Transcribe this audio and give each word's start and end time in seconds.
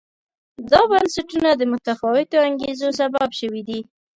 دا 0.71 0.81
بنسټونه 0.91 1.49
د 1.55 1.61
متفاوتو 1.71 2.37
انګېزو 2.47 2.87
سبب 2.99 3.29
شوي 3.39 3.61
دي. 3.67 3.79